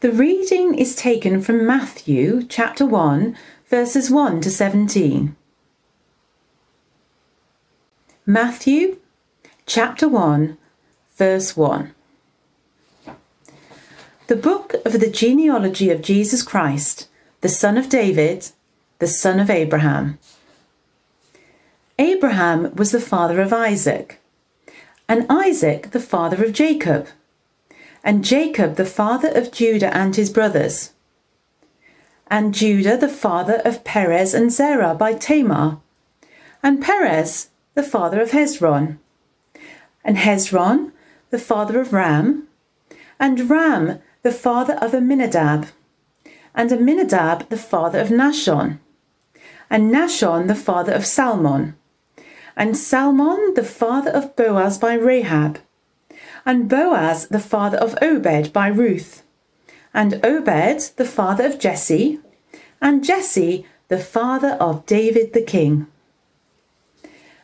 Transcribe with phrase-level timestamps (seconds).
[0.00, 3.36] The reading is taken from Matthew chapter 1,
[3.66, 5.34] verses 1 to 17.
[8.24, 8.98] Matthew
[9.66, 10.56] chapter 1,
[11.16, 11.92] verse 1.
[14.28, 17.08] The book of the genealogy of Jesus Christ,
[17.40, 18.50] the son of David,
[19.00, 20.20] the son of Abraham.
[21.98, 24.20] Abraham was the father of Isaac,
[25.08, 27.08] and Isaac the father of Jacob
[28.08, 30.94] and Jacob the father of Judah and his brothers,
[32.28, 35.76] and Judah the father of Perez and Zerah by Tamar,
[36.62, 38.96] and Perez the father of Hezron,
[40.02, 40.92] and Hezron
[41.28, 42.48] the father of Ram,
[43.20, 45.66] and Ram the father of Amminadab,
[46.54, 48.78] and Amminadab the father of Nahshon,
[49.68, 51.76] and Nahshon the father of Salmon,
[52.56, 55.58] and Salmon the father of Boaz by Rahab,
[56.48, 59.22] and Boaz the father of Obed by Ruth,
[59.92, 62.20] and Obed the father of Jesse,
[62.80, 65.88] and Jesse the father of David the king.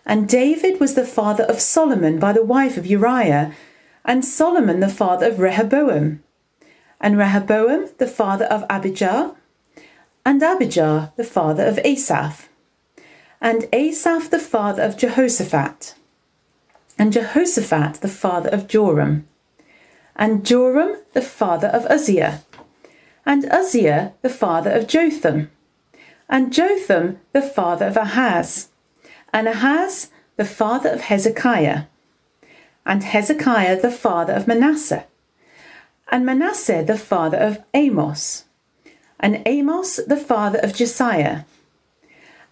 [0.07, 3.53] And David was the father of Solomon by the wife of Uriah,
[4.07, 6.23] and Solomon the father of Rehoboam,
[6.99, 9.35] and Rehoboam the father of Abijah,
[10.25, 12.49] and Abijah the father of Asaph,
[13.39, 15.95] and Asaph the father of Jehoshaphat
[16.99, 19.27] and Jehoshaphat the father of Joram,
[20.17, 22.43] and Joram the father of Uzziah,
[23.27, 25.51] and Uzziah the father of Jotham,
[26.29, 28.69] and Jotham the father of Ahaz,
[29.33, 31.85] and Ahaz the father of Hezekiah,
[32.87, 35.05] and Hezekiah the father of Manasseh,
[36.11, 38.45] and Manasseh the father of Amos,
[39.19, 41.45] and Amos the father of Josiah,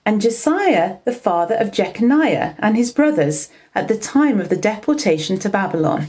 [0.04, 5.38] and Josiah the father of Jeconiah and his brothers at the time of the deportation
[5.38, 6.08] to Babylon.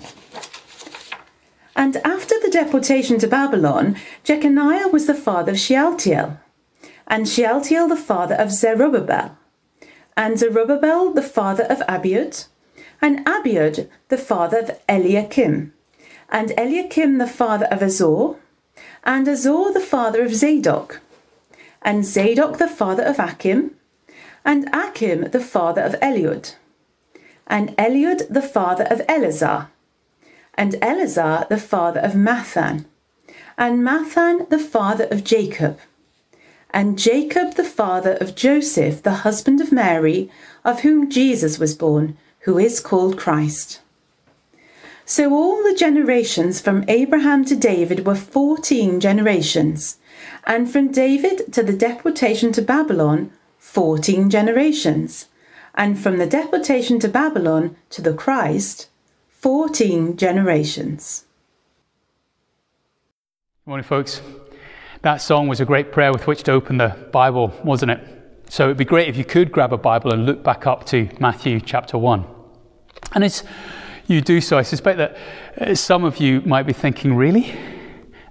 [1.76, 6.40] And after the deportation to Babylon, Jeconiah was the father of Shealtiel,
[7.08, 9.38] and Shealtiel the father of Zerubbabel,
[10.16, 12.48] and Zerubbabel the father of Abiud,
[13.02, 15.74] and Abiud the father of Eliakim,
[16.30, 18.36] and Eliakim the father of Azor,
[19.04, 21.02] and Azor the father of Zadok,
[21.82, 23.76] and Zadok the father of Achim,
[24.46, 26.56] and Achim the father of Eliud,
[27.48, 29.70] and Eliud the father of Eleazar,
[30.56, 32.86] and Eleazar the father of Matthan,
[33.58, 35.80] and Matthan the father of Jacob,
[36.72, 40.30] and Jacob the father of Joseph, the husband of Mary,
[40.66, 43.80] of whom Jesus was born, who is called Christ.
[45.06, 49.98] So all the generations from Abraham to David were fourteen generations,
[50.46, 53.32] and from David to the deportation to Babylon
[53.64, 55.30] 14 generations,
[55.74, 58.88] and from the deportation to Babylon to the Christ,
[59.30, 61.26] 14 generations.
[63.66, 64.22] Morning, folks.
[65.02, 68.44] That song was a great prayer with which to open the Bible, wasn't it?
[68.50, 71.10] So it'd be great if you could grab a Bible and look back up to
[71.20, 72.26] Matthew chapter 1.
[73.14, 73.44] And as
[74.06, 75.18] you do so, I suspect that
[75.60, 77.54] uh, some of you might be thinking, really?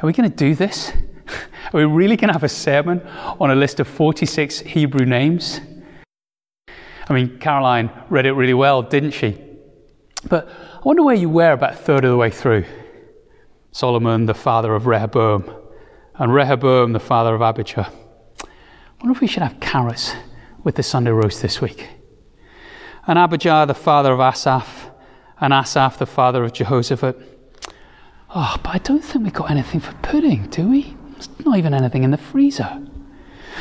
[0.00, 0.92] Are we going to do this?
[1.66, 3.00] Are we really going to have a sermon
[3.40, 5.60] on a list of 46 Hebrew names?
[7.08, 9.38] I mean, Caroline read it really well, didn't she?
[10.28, 12.64] But I wonder where you were about a third of the way through.
[13.72, 15.50] Solomon, the father of Rehoboam,
[16.16, 17.90] and Rehoboam, the father of Abijah.
[17.90, 18.46] I
[19.00, 20.14] wonder if we should have carrots
[20.62, 21.88] with the Sunday roast this week.
[23.06, 24.90] And Abijah, the father of Asaph,
[25.40, 27.16] and Asaph, the father of Jehoshaphat.
[28.34, 30.96] Oh, but I don't think we've got anything for pudding, do we?
[31.26, 32.80] There's not even anything in the freezer.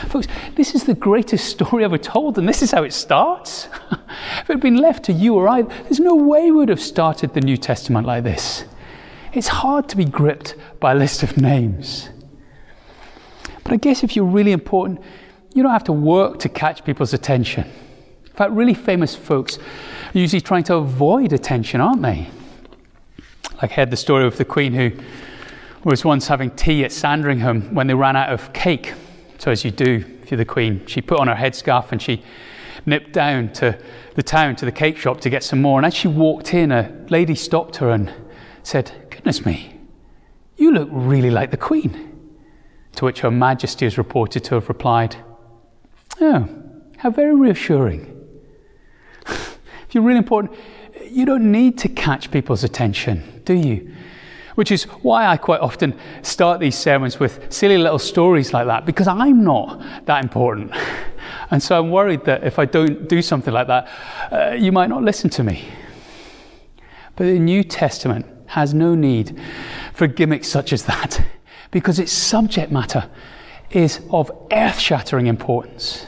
[0.08, 3.68] Folks, this is the greatest story ever told, and this is how it starts.
[3.92, 6.82] if it had been left to you or I, there's no way we would have
[6.82, 8.66] started the New Testament like this.
[9.34, 12.10] It's hard to be gripped by a list of names.
[13.64, 15.02] But I guess if you're really important,
[15.54, 17.66] you don't have to work to catch people's attention.
[18.26, 22.30] In fact, really famous folks are usually trying to avoid attention, aren't they?
[23.62, 24.92] Like I heard the story of the Queen who
[25.84, 28.94] was once having tea at Sandringham when they ran out of cake.
[29.38, 32.24] So, as you do if you're the Queen, she put on her headscarf and she
[32.86, 33.78] nipped down to
[34.16, 35.80] the town to the cake shop to get some more.
[35.80, 38.14] And as she walked in, a lady stopped her and
[38.64, 39.80] said, Goodness me,
[40.58, 42.08] you look really like the Queen.
[42.98, 45.16] To which Her Majesty is reported to have replied,
[46.20, 46.48] Oh,
[46.98, 48.08] how very reassuring.
[49.28, 49.58] if
[49.92, 50.54] you're really important,
[51.10, 53.96] you don't need to catch people's attention, do you?
[54.56, 58.86] Which is why I quite often start these sermons with silly little stories like that,
[58.86, 60.72] because I'm not that important.
[61.50, 63.90] And so I'm worried that if I don't do something like that,
[64.32, 65.66] uh, you might not listen to me.
[67.16, 69.40] But the New Testament has no need
[69.94, 71.24] for gimmicks such as that,
[71.72, 73.10] because its subject matter
[73.70, 76.06] is of earth shattering importance.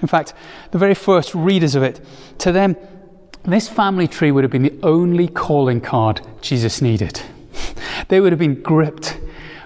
[0.00, 0.34] In fact,
[0.70, 2.04] the very first readers of it,
[2.38, 2.76] to them,
[3.44, 7.22] this family tree would have been the only calling card Jesus needed.
[8.08, 9.18] They would have been gripped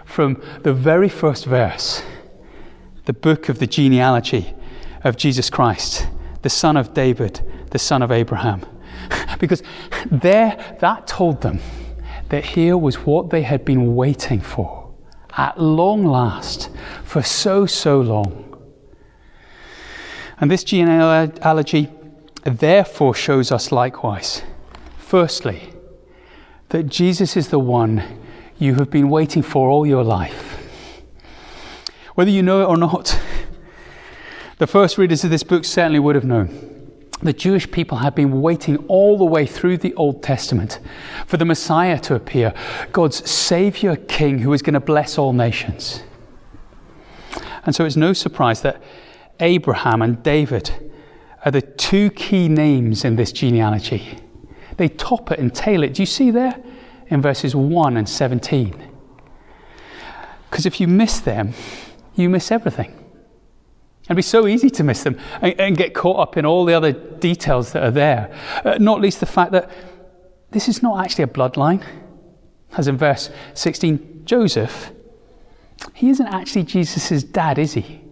[0.05, 2.03] from the very first verse,
[3.07, 4.55] the book of the genealogy
[5.03, 6.07] of Jesus Christ,
[6.43, 7.41] the son of David,
[7.71, 8.65] the son of Abraham.
[9.39, 9.63] Because
[10.11, 11.59] there, that told them
[12.29, 14.85] that here was what they had been waiting for
[15.37, 16.71] at long last,
[17.03, 18.41] for so, so long.
[20.39, 21.91] And this genealogy
[22.45, 24.43] therefore shows us likewise,
[24.99, 25.73] firstly,
[26.69, 28.21] that Jesus is the one
[28.59, 30.61] you have been waiting for all your life.
[32.15, 33.19] Whether you know it or not,
[34.59, 36.75] the first readers of this book certainly would have known.
[37.23, 40.79] The Jewish people had been waiting all the way through the Old Testament
[41.27, 42.53] for the Messiah to appear,
[42.93, 46.03] God's Savior King who was going to bless all nations.
[47.65, 48.83] And so it's no surprise that
[49.41, 50.84] Abraham and David
[51.45, 54.19] are the two key names in this genealogy.
[54.77, 55.95] They top it and tail it.
[55.95, 56.63] Do you see there?
[57.09, 58.91] In verses 1 and 17.
[60.51, 61.53] Because if you miss them,
[62.15, 62.99] you miss everything.
[64.05, 66.75] It'd be so easy to miss them and, and, get caught up in all the
[66.75, 68.37] other details that are there.
[68.65, 69.71] Uh, not least the fact that
[70.51, 71.83] this is not actually a bloodline.
[72.77, 74.93] As in verse 16, Joseph,
[75.95, 78.04] he isn't actually Jesus' dad, is he?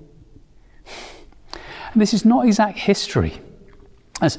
[1.94, 3.41] This is not exact history,
[4.21, 4.39] as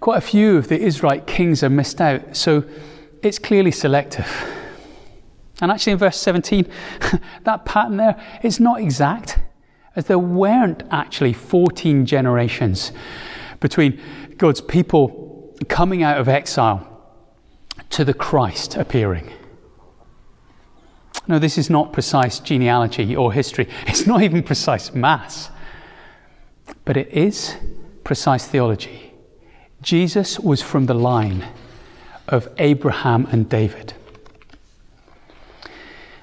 [0.00, 2.64] quite a few of the Israelite kings are missed out, so
[3.22, 4.26] it's clearly selective.
[5.60, 6.66] And actually, in verse 17,
[7.44, 9.38] that pattern there is not exact,
[9.94, 12.92] as there weren't actually 14 generations
[13.60, 14.00] between
[14.38, 16.86] God's people coming out of exile
[17.90, 19.30] to the Christ appearing.
[21.28, 23.68] No, this is not precise genealogy or history.
[23.86, 25.50] It's not even precise maths
[26.90, 27.54] but it is
[28.02, 29.12] precise theology.
[29.80, 31.46] Jesus was from the line
[32.26, 33.94] of Abraham and David.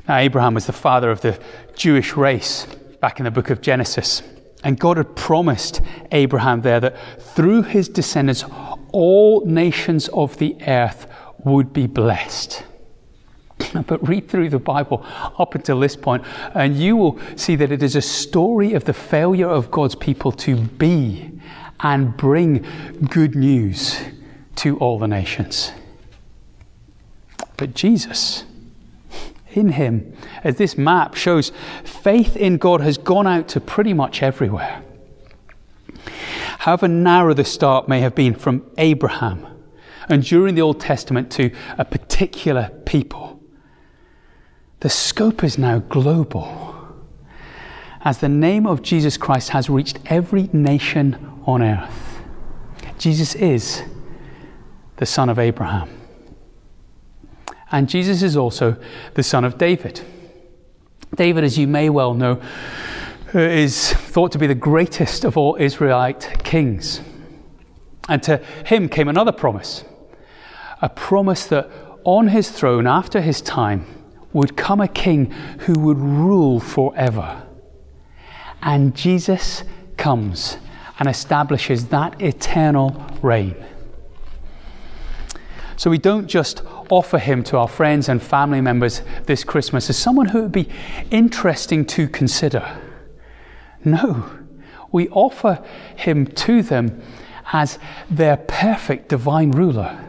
[0.10, 1.40] Now, Abraham was the father of the
[1.78, 2.68] Jewish race
[3.00, 4.22] back in the book of Genesis.
[4.62, 5.80] And God had promised
[6.12, 8.44] Abraham there that through his descendants,
[8.92, 11.08] all nations of the earth
[11.46, 12.66] would be blessed.
[13.88, 15.06] But read through the Bible
[15.38, 16.24] up until this point,
[16.54, 20.32] and you will see that it is a story of the failure of God's people
[20.34, 21.32] to be
[21.80, 22.66] and bring
[23.10, 24.00] good news
[24.58, 25.72] to all the nations.
[27.56, 28.46] But Jesus,
[29.52, 31.52] in Him, as this map shows,
[31.84, 34.84] faith in God has gone out to pretty much everywhere.
[36.60, 39.46] However narrow the start may have been from Abraham,
[40.10, 43.37] and during the Old Testament to a particular people
[44.80, 46.68] the scope is now global
[48.02, 52.22] as the name of Jesus Christ has reached every nation on earth.
[52.98, 53.84] Jesus is
[54.98, 55.90] the son of Abraham.
[57.72, 58.78] And Jesus is also
[59.16, 60.02] the son of David.
[61.16, 62.42] David, as you may well know,
[63.36, 67.02] uh, is thought to be the greatest of all Israelite kings.
[68.08, 69.84] And to him came another promise
[70.80, 71.70] a promise that
[72.04, 73.97] on his throne after his time,
[74.34, 77.44] would come a king who would rule forever.
[78.62, 79.64] And Jesus
[79.98, 80.58] comes
[81.00, 83.56] and establishes that eternal reign.
[85.76, 89.98] So we don't just offer him to our friends and family members this Christmas as
[89.98, 90.70] someone who would be
[91.12, 92.80] interesting to consider.
[93.86, 94.28] No,
[94.92, 95.64] we offer
[95.96, 97.02] him to them
[97.54, 97.78] as
[98.10, 100.04] their perfect divine ruler.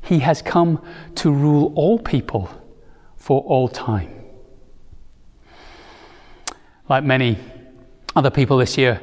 [0.00, 0.80] He has come
[1.16, 2.48] to rule all people
[3.28, 4.10] for all time.
[6.88, 7.36] Like many
[8.16, 9.02] other people this year,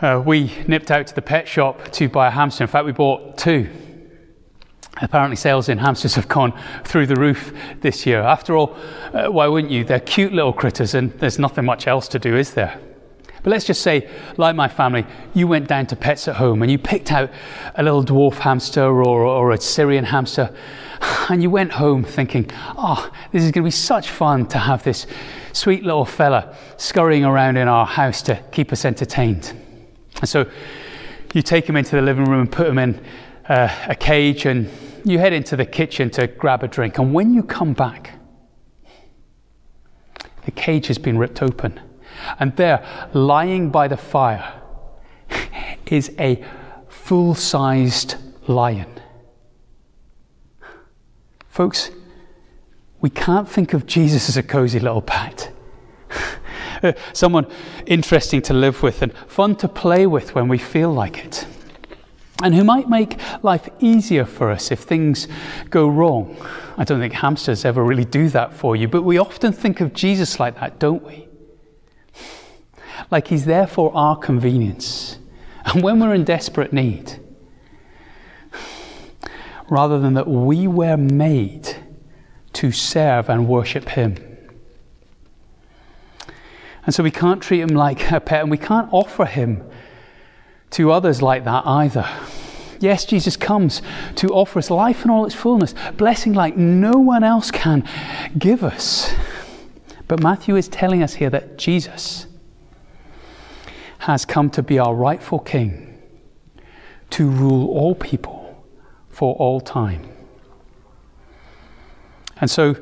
[0.00, 2.64] uh, we nipped out to the pet shop to buy a hamster.
[2.64, 3.68] In fact, we bought two.
[5.02, 8.22] Apparently, sales in hamsters have gone through the roof this year.
[8.22, 8.74] After all,
[9.12, 9.84] uh, why wouldn't you?
[9.84, 12.80] They're cute little critters, and there's nothing much else to do, is there?
[13.44, 14.08] But let's just say,
[14.38, 17.30] like my family, you went down to Pets at Home and you picked out
[17.74, 20.50] a little dwarf hamster or, or a Syrian hamster,
[21.28, 24.82] and you went home thinking, oh, this is going to be such fun to have
[24.82, 25.06] this
[25.52, 29.52] sweet little fella scurrying around in our house to keep us entertained.
[30.20, 30.50] And so
[31.34, 32.98] you take him into the living room and put him in
[33.46, 34.70] uh, a cage, and
[35.04, 36.96] you head into the kitchen to grab a drink.
[36.96, 38.18] And when you come back,
[40.46, 41.78] the cage has been ripped open
[42.38, 44.60] and there, lying by the fire,
[45.86, 46.44] is a
[46.88, 48.16] full sized
[48.46, 49.00] lion.
[51.48, 51.90] Folks,
[53.00, 55.52] we can't think of Jesus as a cozy little pet.
[57.12, 57.46] Someone
[57.86, 61.46] interesting to live with and fun to play with when we feel like it.
[62.42, 65.28] And who might make life easier for us if things
[65.70, 66.36] go wrong.
[66.76, 69.94] I don't think hamsters ever really do that for you, but we often think of
[69.94, 71.23] Jesus like that, don't we?
[73.10, 75.18] Like he's there for our convenience.
[75.64, 77.18] And when we're in desperate need,
[79.68, 81.76] rather than that we were made
[82.54, 84.16] to serve and worship him.
[86.86, 89.64] And so we can't treat him like a pet, and we can't offer him
[90.70, 92.06] to others like that either.
[92.78, 93.80] Yes, Jesus comes
[94.16, 97.88] to offer us life in all its fullness, blessing like no one else can
[98.36, 99.14] give us.
[100.08, 102.26] But Matthew is telling us here that Jesus
[104.04, 105.98] has come to be our rightful king,
[107.08, 108.62] to rule all people
[109.08, 110.06] for all time.
[112.38, 112.76] And so,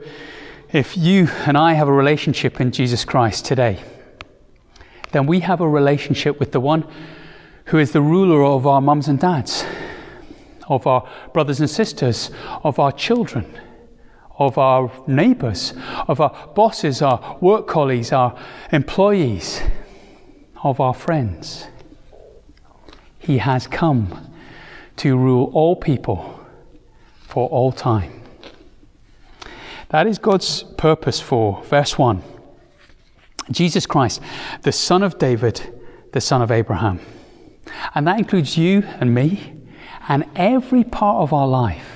[0.73, 3.81] if you and I have a relationship in Jesus Christ today,
[5.13, 6.85] then we have a relationship with the one
[7.67, 9.65] who is the ruler of our mums and dads,
[10.67, 12.33] of our brothers and sisters,
[12.65, 13.47] of our children,
[14.41, 15.73] of our neighbors,
[16.09, 18.37] of our bosses, our work colleagues, our
[18.73, 19.63] employees,
[20.63, 21.67] of our friends.
[23.19, 24.31] He has come
[24.97, 26.41] to rule all people
[27.23, 28.23] for all time.
[29.89, 32.23] That is God's purpose for verse 1.
[33.51, 34.21] Jesus Christ,
[34.63, 35.81] the Son of David,
[36.13, 37.01] the Son of Abraham.
[37.95, 39.55] And that includes you and me
[40.09, 41.89] and every part of our life.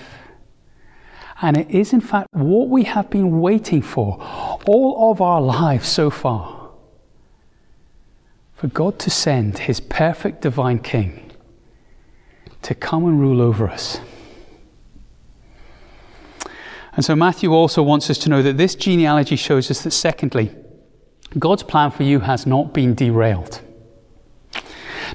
[1.43, 4.19] And it is, in fact, what we have been waiting for
[4.67, 6.56] all of our lives so far
[8.57, 11.31] for God to send his perfect divine King
[12.63, 14.01] to come and rule over us.
[16.95, 20.51] And so Matthew also wants us to know that this genealogy shows us that, secondly,
[21.39, 23.61] God's plan for you has not been derailed.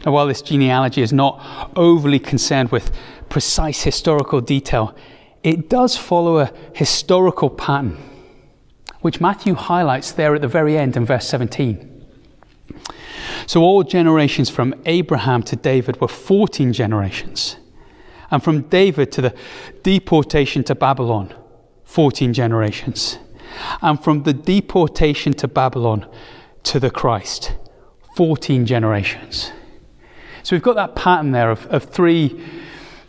[0.05, 2.91] Now, while this genealogy is not overly concerned with
[3.29, 4.95] precise historical detail,
[5.41, 7.97] it does follow a historical pattern,
[9.01, 11.90] which Matthew highlights there at the very end in verse 17.
[13.45, 17.57] So, all generations from Abraham to David were 14 generations.
[18.29, 19.35] And from David to the
[19.83, 21.33] deportation to Babylon,
[21.83, 23.17] 14 generations.
[23.81, 26.07] And from the deportation to Babylon
[26.63, 27.53] to the Christ,
[28.15, 29.51] 14 generations.
[30.43, 32.41] So we've got that pattern there of, of three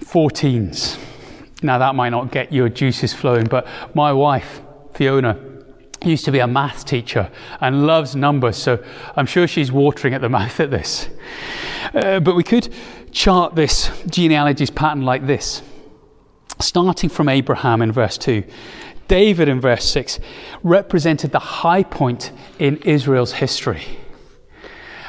[0.00, 0.98] 14s.
[1.62, 4.60] Now, that might not get your juices flowing, but my wife,
[4.94, 5.38] Fiona,
[6.04, 7.30] used to be a math teacher
[7.60, 8.82] and loves numbers, so
[9.16, 11.08] I'm sure she's watering at the mouth at this.
[11.94, 12.72] Uh, but we could
[13.12, 15.62] chart this genealogies pattern like this.
[16.60, 18.44] Starting from Abraham in verse 2,
[19.08, 20.20] David in verse 6
[20.62, 23.98] represented the high point in Israel's history.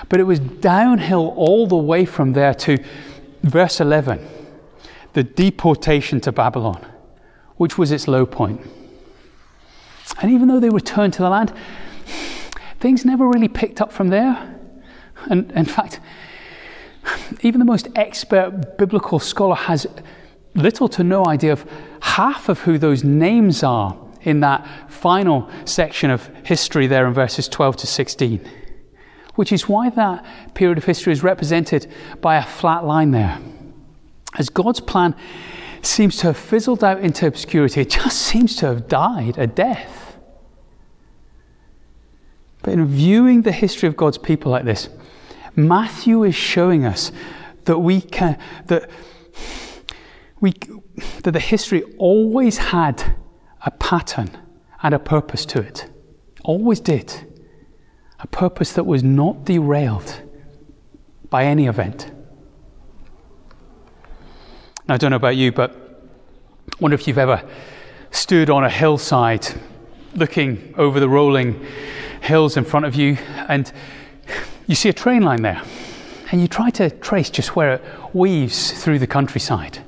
[0.10, 2.84] But it was downhill all the way from there to
[3.44, 4.28] verse 11,
[5.14, 6.86] the deportation to Babylon,
[7.56, 8.62] which was its low point.
[10.22, 11.54] And even though they returned to the land,
[12.80, 14.60] things never really picked up from there.
[15.30, 16.00] And in fact,
[17.42, 19.88] even the most expert biblical scholar has
[20.56, 21.66] little to no idea of
[22.02, 27.48] half of who those names are in that final section of history there in verses
[27.48, 28.50] 12 to 16.
[29.36, 31.92] Which is why that period of history is represented
[32.22, 33.40] by a flat line there.
[34.38, 35.16] As God's plan
[35.82, 40.03] seems to have fizzled out into obscurity, it just seems to have died a death.
[42.64, 44.90] But in viewing the history of God's people like this,
[45.56, 47.12] Matthew is showing us
[47.66, 48.90] that we can that
[50.40, 50.54] we
[51.22, 53.16] that the history always had
[53.66, 54.32] a pattern
[54.82, 55.90] and a purpose to it.
[56.44, 57.30] Always did.
[58.20, 60.22] A purpose that was not derailed
[61.30, 62.12] by any event.
[64.88, 67.48] Now, I don't know about you, but I wonder if you've ever
[68.12, 69.48] stood on a hillside
[70.16, 71.66] looking over the rolling
[72.24, 73.18] hills in front of you,
[73.50, 73.72] and
[74.66, 75.62] you see a train line there,
[76.32, 79.80] and you try to trace just where it weaves through the countryside.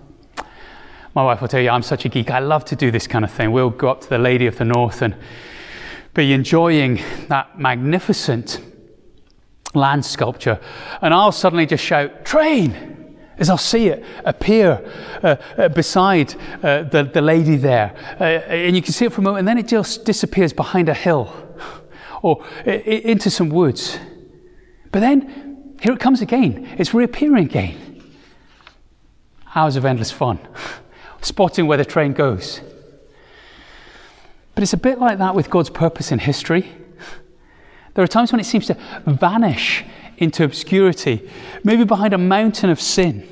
[1.15, 2.29] My wife will tell you, I'm such a geek.
[2.29, 3.53] I love to do this kind of thing.
[3.53, 5.15] We'll go up to the Lady of the North and
[6.13, 8.59] be enjoying that magnificent
[9.73, 10.59] land sculpture,
[11.01, 12.91] and I'll suddenly just shout, Train!
[13.37, 14.81] As I'll see it appear
[15.21, 17.93] uh, uh, beside uh, the, the lady there.
[18.17, 20.87] Uh, and you can see it for a moment, and then it just disappears behind
[20.87, 21.44] a hill
[22.25, 23.99] or uh, into some woods.
[24.91, 26.67] But then here it comes again.
[26.79, 28.01] It's reappearing again.
[29.53, 30.39] Hours of endless fun,
[31.21, 32.61] spotting where the train goes.
[34.55, 36.67] But it's a bit like that with God's purpose in history.
[37.93, 39.85] There are times when it seems to vanish
[40.17, 41.29] into obscurity,
[41.63, 43.29] maybe behind a mountain of sin,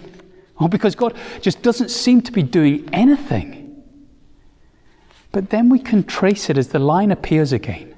[0.59, 3.83] or because God just doesn't seem to be doing anything.
[5.31, 7.92] But then we can trace it as the line appears again.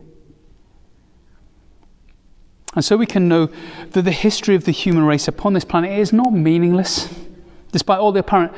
[2.76, 3.50] And so we can know
[3.92, 7.14] that the history of the human race upon this planet is not meaningless,
[7.72, 8.52] despite all the apparent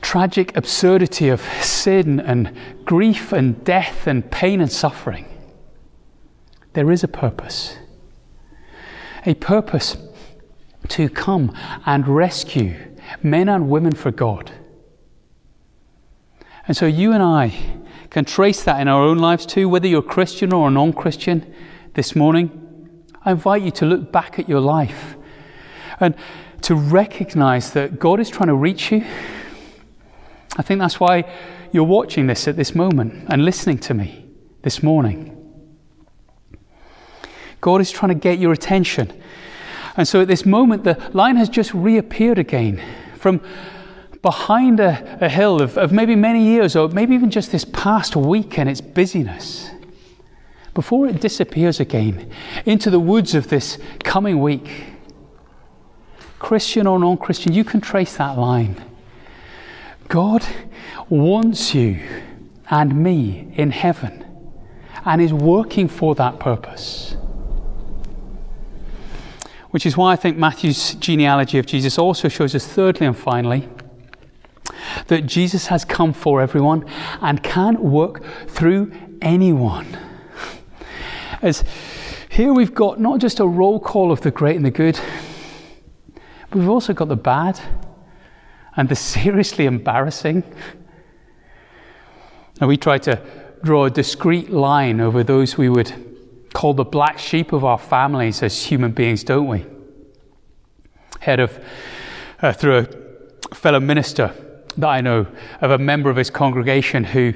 [0.00, 5.26] tragic absurdity of sin and grief and death and pain and suffering.
[6.74, 7.76] There is a purpose.
[9.24, 9.96] A purpose
[10.88, 11.52] to come
[11.84, 12.76] and rescue
[13.22, 14.52] men and women for God.
[16.68, 17.80] And so you and I
[18.10, 21.52] can trace that in our own lives too, whether you're Christian or a non Christian
[21.94, 22.65] this morning.
[23.26, 25.16] I invite you to look back at your life
[25.98, 26.14] and
[26.62, 29.04] to recognize that God is trying to reach you.
[30.56, 31.30] I think that's why
[31.72, 34.26] you're watching this at this moment and listening to me
[34.62, 35.32] this morning.
[37.60, 39.12] God is trying to get your attention.
[39.96, 42.80] And so at this moment, the line has just reappeared again
[43.16, 43.40] from
[44.22, 48.14] behind a, a hill of, of maybe many years or maybe even just this past
[48.14, 49.70] week and its busyness
[50.76, 52.30] before it disappears again
[52.66, 54.84] into the woods of this coming week.
[56.38, 58.84] Christian or non Christian, you can trace that line.
[60.08, 60.46] God
[61.08, 61.98] wants you
[62.68, 64.22] and me in heaven
[65.06, 67.16] and is working for that purpose.
[69.70, 73.66] Which is why I think Matthew's genealogy of Jesus also shows us, thirdly and finally,
[75.06, 76.84] that Jesus has come for everyone
[77.22, 78.92] and can work through
[79.22, 80.05] anyone.
[81.42, 81.64] As
[82.30, 84.98] here we've got not just a roll call of the great and the good,
[86.50, 87.60] but we've also got the bad
[88.76, 90.42] and the seriously embarrassing.
[92.60, 93.20] And we try to
[93.62, 95.92] draw a discrete line over those we would
[96.54, 99.66] call the black sheep of our families as human beings, don't we?
[101.20, 101.62] Head of,
[102.40, 102.78] uh, through
[103.50, 104.32] a fellow minister
[104.76, 105.26] that I know
[105.60, 107.34] of a member of his congregation who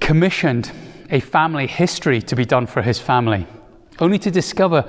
[0.00, 0.72] commissioned
[1.10, 3.46] a family history to be done for his family,
[3.98, 4.88] only to discover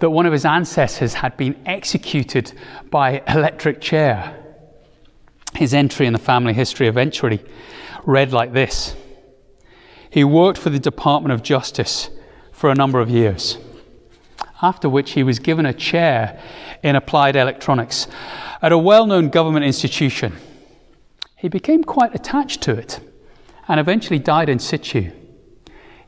[0.00, 2.52] that one of his ancestors had been executed
[2.90, 4.36] by electric chair.
[5.54, 7.40] His entry in the family history eventually
[8.04, 8.94] read like this
[10.10, 12.10] He worked for the Department of Justice
[12.52, 13.58] for a number of years,
[14.62, 16.40] after which he was given a chair
[16.82, 18.06] in applied electronics
[18.62, 20.36] at a well known government institution
[21.40, 23.00] he became quite attached to it
[23.66, 25.10] and eventually died in situ.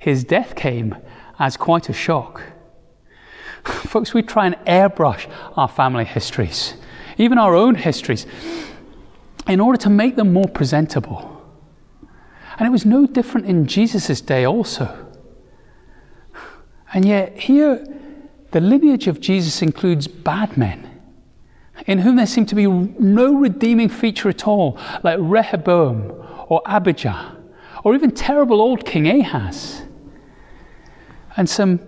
[0.02, 0.96] His death came
[1.38, 2.42] as quite a shock.
[3.64, 6.74] Folks, we try and airbrush our family histories,
[7.18, 8.26] even our own histories,
[9.46, 11.40] in order to make them more presentable.
[12.58, 15.06] And it was no different in Jesus' day, also.
[16.92, 17.86] And yet, here,
[18.50, 20.90] the lineage of Jesus includes bad men
[21.86, 26.10] in whom there seemed to be no redeeming feature at all, like Rehoboam
[26.48, 27.36] or Abijah,
[27.84, 29.82] or even terrible old King Ahaz.
[31.36, 31.80] And some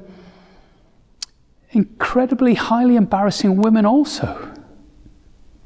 [1.70, 4.50] incredibly highly embarrassing women also.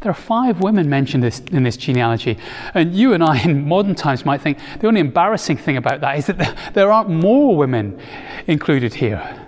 [0.01, 2.39] There are five women mentioned in this genealogy.
[2.73, 6.19] And you and I, in modern times, might think the only embarrassing thing about that
[6.19, 8.01] is that there aren't more women
[8.47, 9.47] included here.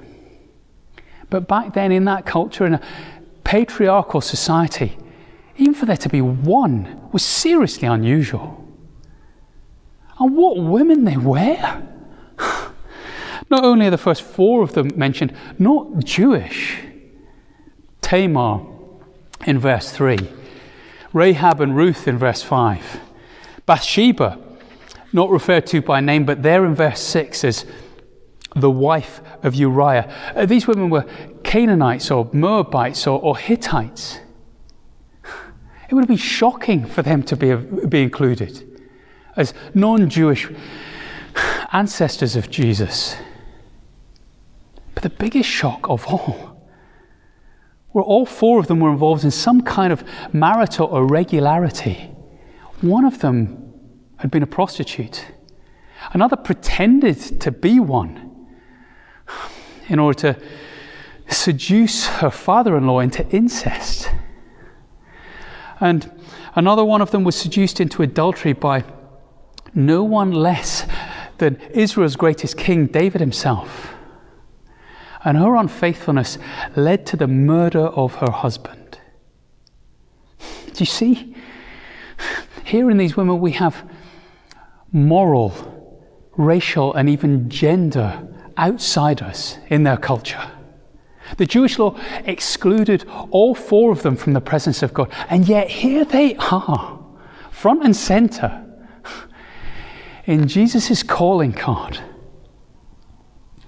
[1.31, 2.81] But back then, in that culture, in a
[3.45, 4.99] patriarchal society,
[5.57, 8.67] even for there to be one was seriously unusual.
[10.19, 11.83] And what women they were!
[13.51, 16.79] Not only are the first four of them mentioned not Jewish,
[18.01, 18.61] Tamar
[19.45, 20.19] in verse 3,
[21.13, 23.01] Rahab and Ruth in verse 5,
[23.67, 24.39] Bathsheba,
[25.13, 27.67] not referred to by name, but there in verse 6 as
[28.55, 30.13] the wife of Uriah.
[30.37, 31.05] Uh, these women were
[31.43, 34.21] Canaanites or Moabites or, or, Hittites.
[35.89, 37.53] It would have been shocking for them to be,
[37.87, 38.81] be included
[39.37, 40.49] as non Jewish
[41.73, 43.17] ancestors of Jesus.
[45.01, 46.61] But the biggest shock of all
[47.95, 52.11] were all four of them were involved in some kind of marital irregularity.
[52.83, 53.73] One of them
[54.19, 55.25] had been a prostitute,
[56.13, 58.47] another pretended to be one
[59.89, 60.43] in order to
[61.29, 64.11] seduce her father in law into incest.
[65.81, 66.11] And
[66.55, 68.85] another one of them was seduced into adultery by
[69.73, 70.87] no one less
[71.39, 73.95] than Israel's greatest king, David himself.
[75.25, 76.39] And her unfaithfulness
[76.77, 78.99] led to the murder of her husband.
[80.39, 81.35] Do you see?
[82.65, 83.89] Here in these women, we have
[84.93, 85.53] moral
[86.37, 88.27] racial and even gender
[88.59, 90.51] outsiders in their culture.
[91.37, 95.69] The Jewish law excluded all four of them from the presence of God, and yet
[95.69, 96.99] here they are,
[97.51, 98.67] front and center,
[100.25, 102.01] in Jesus' calling card.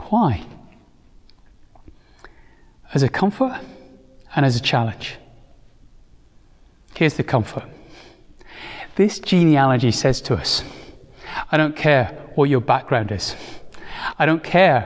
[0.08, 0.44] Why?
[2.94, 3.60] As a comfort
[4.34, 5.16] and as a challenge.
[6.94, 7.64] Here's the comfort.
[8.96, 10.62] This genealogy says to us
[11.50, 13.34] I don't care what your background is.
[14.18, 14.82] I don't care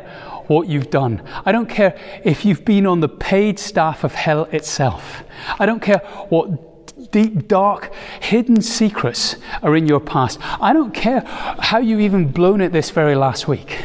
[0.46, 1.22] what you've done.
[1.44, 5.24] I don't care if you've been on the paid staff of hell itself.
[5.58, 10.38] I don't care what deep, dark, hidden secrets are in your past.
[10.60, 13.84] I don't care how you even blown it this very last week.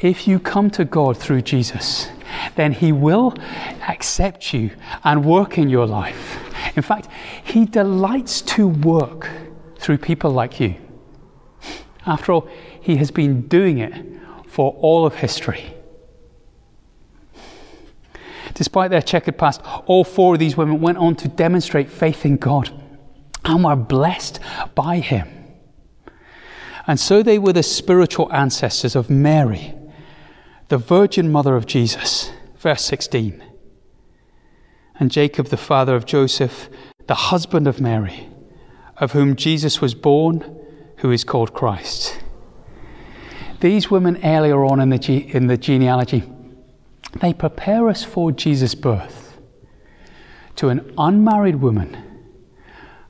[0.00, 2.08] If you come to God through Jesus,
[2.56, 3.34] then He will
[3.88, 4.70] accept you
[5.02, 6.38] and work in your life.
[6.76, 7.08] In fact,
[7.44, 9.28] He delights to work
[9.78, 10.76] through people like you.
[12.06, 12.48] After all,
[12.80, 13.92] He has been doing it
[14.46, 15.74] for all of history.
[18.54, 22.36] Despite their checkered past, all four of these women went on to demonstrate faith in
[22.36, 22.70] God
[23.44, 24.38] and were blessed
[24.74, 25.28] by Him.
[26.86, 29.74] And so they were the spiritual ancestors of Mary,
[30.68, 32.30] the Virgin Mother of Jesus.
[32.58, 33.42] Verse 16.
[34.98, 36.68] And Jacob, the father of Joseph,
[37.06, 38.28] the husband of Mary,
[38.96, 40.58] of whom Jesus was born,
[40.98, 42.18] who is called Christ.
[43.60, 46.22] These women earlier on in the, ge- in the genealogy,
[47.20, 49.38] they prepare us for Jesus' birth
[50.56, 51.96] to an unmarried woman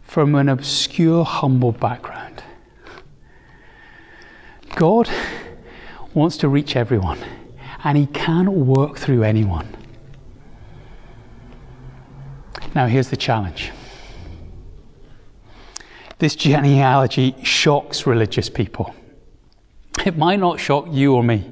[0.02, 2.42] from an obscure, humble background.
[4.74, 5.08] God
[6.14, 7.18] wants to reach everyone,
[7.84, 9.68] and He can work through anyone.
[12.74, 13.70] Now, here's the challenge.
[16.18, 18.94] This genealogy shocks religious people.
[20.04, 21.50] It might not shock you or me,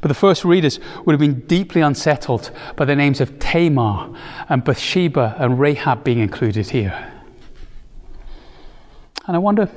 [0.00, 4.16] but the first readers would have been deeply unsettled by the names of Tamar
[4.48, 7.12] and Bathsheba and Rahab being included here.
[9.26, 9.68] And I wonder,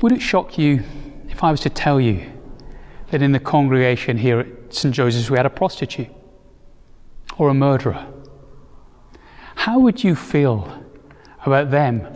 [0.00, 0.82] would it shock you
[1.28, 2.30] if I was to tell you
[3.10, 4.94] that in the congregation here at St.
[4.94, 6.08] Joseph's we had a prostitute
[7.38, 8.06] or a murderer?
[9.54, 10.84] How would you feel
[11.44, 12.06] about them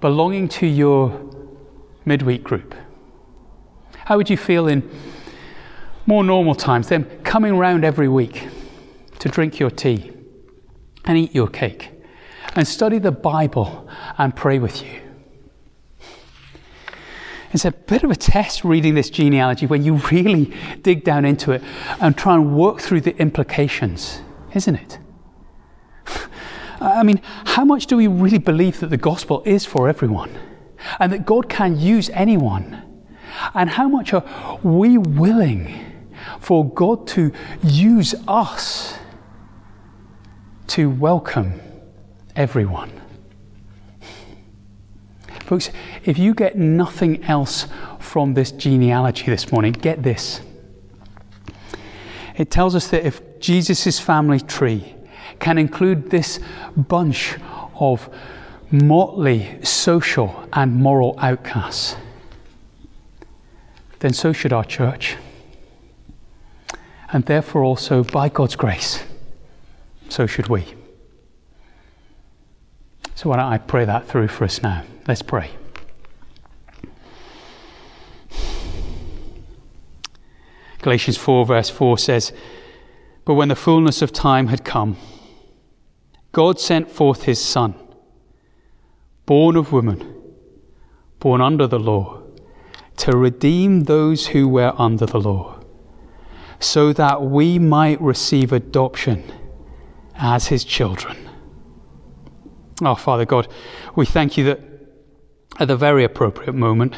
[0.00, 1.30] belonging to your
[2.04, 2.74] midweek group?
[4.04, 4.88] How would you feel in
[6.06, 8.48] more normal times, them coming round every week
[9.20, 10.12] to drink your tea
[11.04, 11.90] and eat your cake
[12.56, 13.88] and study the Bible
[14.18, 15.01] and pray with you?
[17.52, 21.52] It's a bit of a test reading this genealogy when you really dig down into
[21.52, 21.62] it
[22.00, 24.22] and try and work through the implications,
[24.54, 24.98] isn't it?
[26.80, 30.34] I mean, how much do we really believe that the gospel is for everyone
[30.98, 32.82] and that God can use anyone?
[33.54, 34.24] And how much are
[34.62, 36.06] we willing
[36.40, 38.98] for God to use us
[40.68, 41.60] to welcome
[42.34, 43.01] everyone?
[45.44, 45.70] Folks,
[46.04, 47.66] if you get nothing else
[47.98, 50.40] from this genealogy this morning, get this.
[52.36, 54.94] It tells us that if Jesus' family tree
[55.38, 56.38] can include this
[56.76, 57.36] bunch
[57.74, 58.08] of
[58.70, 61.96] motley social and moral outcasts,
[63.98, 65.16] then so should our church.
[67.12, 69.04] And therefore, also, by God's grace,
[70.08, 70.74] so should we.
[73.14, 74.84] So, why don't I pray that through for us now?
[75.06, 75.50] Let's pray.
[80.80, 82.32] Galatians 4, verse 4 says,
[83.24, 84.96] But when the fullness of time had come,
[86.32, 87.74] God sent forth his Son,
[89.26, 90.14] born of woman,
[91.18, 92.22] born under the law,
[92.98, 95.60] to redeem those who were under the law,
[96.58, 99.24] so that we might receive adoption
[100.14, 101.16] as his children.
[102.82, 103.48] Oh, Father God,
[103.94, 104.71] we thank you that
[105.58, 106.96] at the very appropriate moment,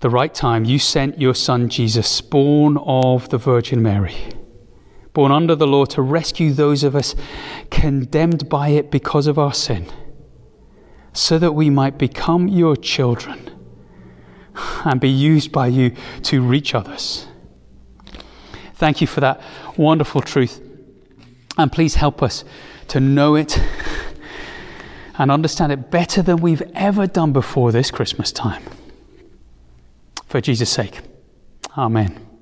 [0.00, 4.16] the right time, you sent your Son Jesus, born of the Virgin Mary,
[5.12, 7.14] born under the law, to rescue those of us
[7.70, 9.86] condemned by it because of our sin,
[11.12, 13.50] so that we might become your children
[14.84, 17.26] and be used by you to reach others.
[18.74, 19.40] Thank you for that
[19.76, 20.60] wonderful truth.
[21.56, 22.44] And please help us
[22.88, 23.58] to know it
[25.18, 28.62] and understand it better than we've ever done before this Christmas time.
[30.26, 31.00] For Jesus' sake,
[31.76, 32.33] Amen.